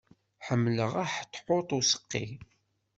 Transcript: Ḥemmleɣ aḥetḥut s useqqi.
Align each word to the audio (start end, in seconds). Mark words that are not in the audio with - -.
Ḥemmleɣ 0.47 0.91
aḥetḥut 1.03 1.69
s 1.73 1.77
useqqi. 1.79 2.25